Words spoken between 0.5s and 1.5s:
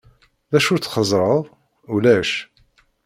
D acu txeẓẓreḍ?"